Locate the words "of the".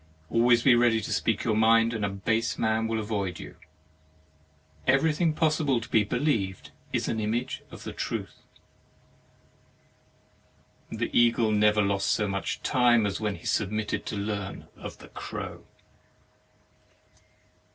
14.75-15.09